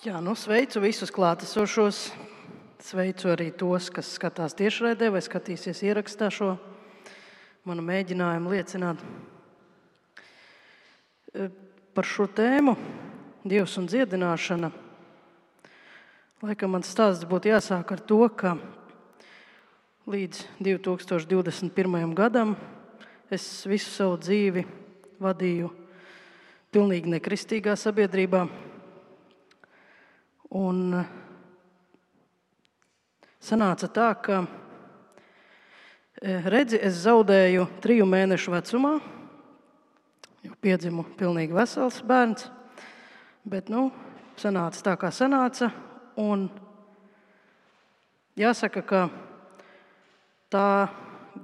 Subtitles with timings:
[0.00, 1.98] Jā, nu, sveicu visus klātesošos.
[2.80, 6.54] Sveicu arī tos, kas skatās tiešraidē vai skatīsies ierakstā šo
[7.68, 9.02] manu mēģinājumu liecināt.
[11.36, 11.50] E,
[11.92, 12.72] par šo tēmu,
[13.44, 14.70] Dievs un dziedināšana.
[16.48, 18.54] Laikam man stāsts būtu jāsāk ar to, ka
[20.08, 22.16] līdz 2021.
[22.16, 22.56] gadam
[23.28, 24.64] es visu savu dzīvi
[25.20, 25.68] vadīju
[26.72, 28.46] pilnīgi nekristīgā sabiedrībā
[30.50, 31.10] Un eh,
[33.38, 34.40] sanāca tā, ka
[36.18, 38.96] eh, redzi, es zaudēju triju mēnešu vecumā,
[40.42, 42.48] jau piedzimu pilnīgi vesels bērns.
[43.46, 43.92] Bet, nu,
[44.42, 45.70] sanāca tā, kā sanāca.
[46.18, 46.48] Un
[48.34, 49.06] jāsaka, ka
[50.50, 50.68] tā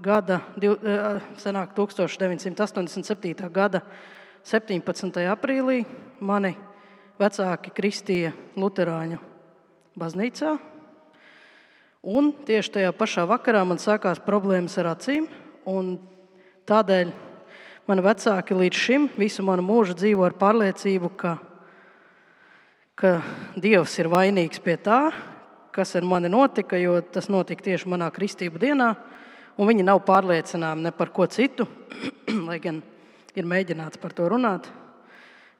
[0.03, 3.51] gada, eh, senāk 1987.
[3.55, 3.87] gada
[4.43, 5.31] 17.
[5.31, 5.85] aprīlī
[6.19, 6.57] mani
[7.21, 9.19] vecāki kristīja Lutāņu
[9.97, 10.57] baznīcā.
[12.07, 15.27] Un tieši tajā pašā vakarā man sākās problēmas ar acīm.
[16.67, 17.11] Tādēļ
[17.89, 21.37] mani vecāki līdz šim visu manu mūžu dzīvo ar pārliecību, ka,
[22.95, 23.17] ka
[23.59, 25.11] Dievs ir vainīgs pie tā,
[25.75, 28.95] kas ar mani notika, jo tas notika tieši manā kristību dienā.
[29.57, 31.67] Viņi nav pārliecināti ne par ko citu,
[32.49, 32.83] lai gan
[33.35, 34.69] ir mēģināts par to runāt.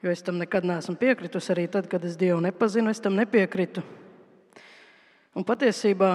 [0.07, 1.49] Jo es tam nekad neesmu piekritus.
[1.51, 3.83] Arī tad, kad es Dievu nepazinu, es tam nepiekritu.
[5.35, 6.13] Un patiesībā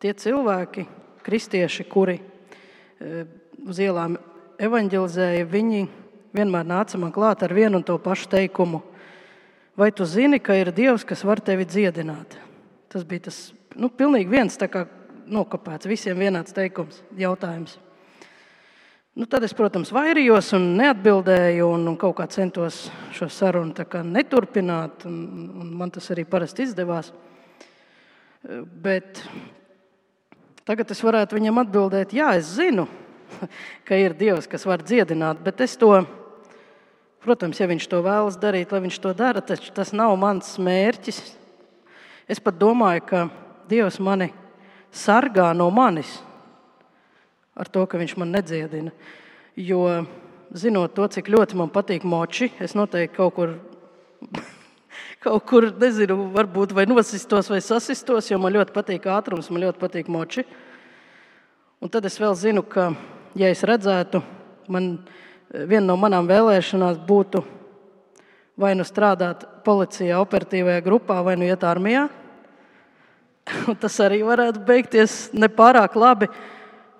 [0.00, 0.86] tie cilvēki,
[1.26, 3.26] kristieši, kuri e,
[3.68, 4.14] uz ielām
[4.56, 5.82] evanģelizēja, viņi
[6.32, 8.80] vienmēr nāca man klāt ar vienu un to pašu teikumu.
[9.76, 12.38] Vai tu zini, ka ir Dievs, kas var tevi dziedināt?
[12.88, 14.86] Tas bija tas nu, pilnīgi viens, tā kā
[15.28, 17.76] nokopēts, visiem vienāds teikums, jautājums.
[19.18, 22.84] Nu, tad es, protams, vairījos un neatbildēju, un, un kaut kā centos
[23.16, 23.74] šo sarunu
[24.06, 25.02] neturpināt.
[25.10, 25.16] Un,
[25.58, 27.08] un man tas arī parasti izdevās.
[28.78, 29.18] Bet
[30.62, 32.86] tagad es varētu viņam atbildēt, jā, es zinu,
[33.90, 35.90] ka ir Dievs, kas var dziedināt, bet es to,
[37.26, 41.18] protams, ja viņš to vēlas darīt, lai viņš to dara, taču tas nav mans mērķis.
[42.30, 43.26] Es pat domāju, ka
[43.66, 44.30] Dievs mani
[44.94, 46.20] sargā no manis
[47.58, 48.92] ar to, ka viņš man nedziedina.
[49.58, 49.82] Jo,
[50.54, 53.56] zinot to, cik ļoti man patīk moči, es noteikti kaut kur,
[55.24, 59.82] kaut kur nezinu, varbūt vai nosistos vai sasistos, jo man ļoti patīk ātrums, man ļoti
[59.82, 60.46] patīk moči.
[61.82, 62.90] Un tad es vēl zinu, ka,
[63.38, 64.22] ja es redzētu,
[64.70, 64.96] man
[65.52, 67.44] viena no manām vēlēšanām būtu
[68.58, 72.08] vai nu strādāt policijā, operatīvajā grupā, vai nu iet armijā.
[73.70, 76.28] Un tas arī varētu beigties nepārāk labi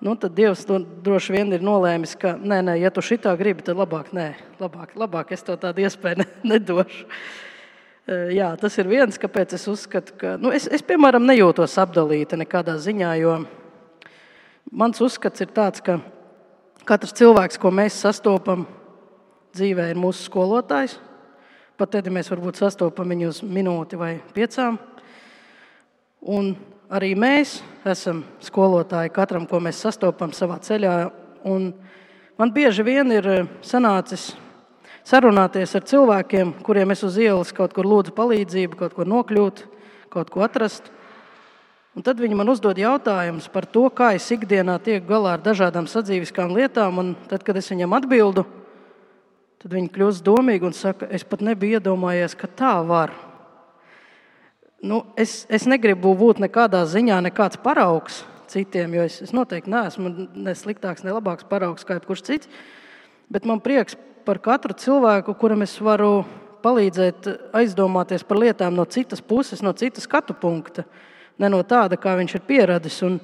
[0.01, 3.65] nu, tad Dievs to droši vien ir nolēmis, ka, nē, nē, ja tu šitā gribi,
[3.67, 7.07] tad labāk, nē, labāk, labāk es tev tādu iespēju nedošu.
[8.33, 12.79] Jā, tas ir viens, kāpēc es uzskatu, ka nu, es, es, piemēram, nejūtos apdalīta nekādā
[12.81, 13.35] ziņā, jo
[14.73, 15.99] mans uzskats ir tāds, ka
[16.89, 18.65] katrs cilvēks, ko mēs sastopam
[19.57, 20.97] dzīvē, ir mūsu skolotājs.
[21.79, 24.81] Pat tad, ja mēs varbūt sastopam viņu uz minūti vai piecām.
[26.27, 26.55] Un
[26.89, 30.99] arī mēs esam skolotāji katram, ko mēs sastopam savā ceļā.
[31.49, 31.71] Un
[32.41, 34.33] man bieži vien ir eh, sanācis
[35.09, 39.65] sarunāties ar cilvēkiem, kuriem es uz ielas kaut kur lūdzu palīdzību, kaut ko nokļūt,
[40.13, 40.91] kaut ko atrast.
[41.97, 45.89] Un tad viņi man uzdod jautājumus par to, kā es ikdienā tieku galā ar dažādām
[45.91, 47.01] sadzīviskām lietām.
[47.01, 48.45] Un tad, kad es viņam atbildu,
[49.59, 53.17] tad viņi kļūst domīgi un saka, es pat nebiju iedomājies, ka tā var.
[54.79, 60.13] Nu, es, es negribu būt nekādā ziņā nekāds paraugs citiem, jo es, es noteikti neesmu
[60.39, 62.51] ne sliktāks, ne labāks paraugs kā jebkurš cits.
[63.29, 66.23] Bet man prieks par katru cilvēku, kuram es varu
[66.63, 67.27] palīdzēt
[67.59, 70.87] aizdomāties par lietām no citas puses, no citas skatu punkta,
[71.39, 73.03] ne no tāda, kā viņš ir pieradis.
[73.07, 73.19] Un,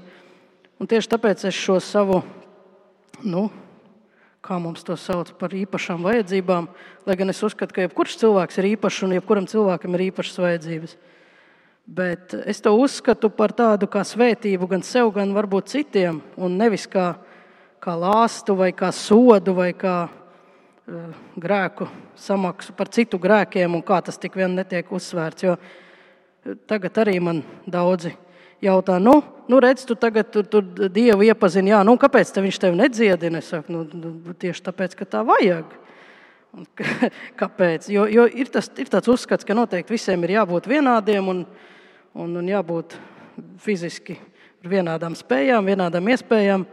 [0.81, 2.20] un tieši tāpēc es šo savu,
[3.23, 3.46] nu,
[4.44, 6.69] kā mums to sauc par īpašām vajadzībām,
[7.06, 10.99] lai gan es uzskatu, ka jebkurš cilvēks ir īpašs un jebkuram cilvēkam ir īpašas vajadzības.
[11.84, 16.22] Bet es to uzskatu par tādu kā svētību gan sev, gan varbūt citiem.
[16.40, 17.10] Un nevis kā,
[17.84, 24.00] kā lāstu, vai kā sodu, vai kā uh, grēku samaksu par citu grēkiem, un kā
[24.00, 25.44] tas tik vien netiek uzsvērts.
[25.44, 25.58] Jo
[26.69, 28.14] tagad arī man daudzi
[28.64, 32.60] jautā, nu, nu redz, tu tagad tur, tur Dievu iepazini, jā, nu, kāpēc te viņš
[32.62, 33.40] tevi nedziedina?
[33.44, 35.76] Es saku, nu, nu, tieši tāpēc, ka tā vajag.
[36.54, 36.66] Un,
[37.40, 37.90] kāpēc?
[37.92, 41.28] Jo, jo ir, tas, ir tāds uzskats, ka noteikti visiem ir jābūt vienādiem.
[41.32, 41.44] Un,
[42.14, 42.96] un, un jābūt
[43.62, 44.16] fiziski
[44.64, 46.66] vienādām spējām, vienādām iespējām.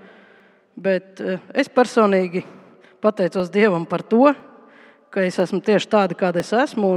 [0.81, 2.45] Bet eh, es personīgi
[3.01, 4.31] pateicos Dievam par to,
[5.11, 6.93] ka es esmu tieši tāda, kāda es esmu.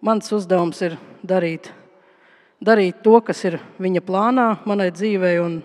[0.00, 1.70] mans uzdevums ir darīt,
[2.60, 5.36] darīt to, kas ir viņa plānā manai dzīvei.
[5.44, 5.60] Un,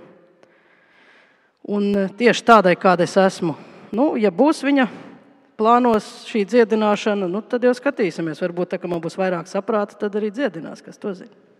[1.67, 3.55] un tieši tādai, kāda es esmu.
[3.95, 4.87] Nu, ja būs viņa
[5.57, 8.43] plānos šī dziedināšana, nu, tad jau skatīsimies.
[8.43, 11.54] Varbūt tā, man būs vairāk saprāta, tad arī dziedinās, kas to zina.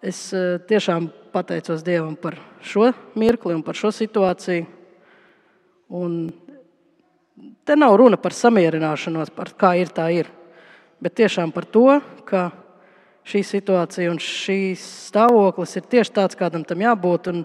[0.00, 4.66] Es eh, tiešām pateicos Dievam par šo mirkli un par šo situāciju.
[5.96, 6.18] Un
[7.64, 10.28] te nav runa par samierināšanos, par kā ir, tā ir.
[11.00, 11.86] Bet tiešām par to,
[12.28, 12.50] ka
[13.24, 17.32] šī situācija un šīs stāvoklis ir tieši tāds, kādam tam jābūt.
[17.32, 17.44] Un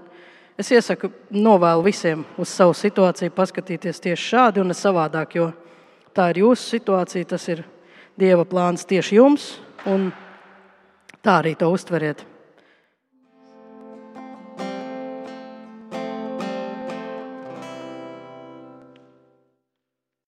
[0.56, 5.50] Es iesaku novēlu visiem uz savu situāciju paskatīties tieši šādi un ne savādāk, jo
[6.16, 7.66] tā ir jūsu situācija, tas ir
[8.16, 9.50] Dieva plāns tieši jums,
[9.84, 10.14] un
[11.26, 12.35] tā arī to uztveriet.